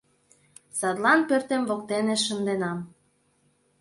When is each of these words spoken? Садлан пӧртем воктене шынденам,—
Садлан 0.79 1.19
пӧртем 1.29 1.63
воктене 1.69 2.15
шынденам,— 2.25 2.79